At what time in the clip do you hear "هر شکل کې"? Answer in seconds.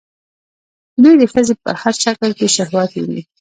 1.81-2.47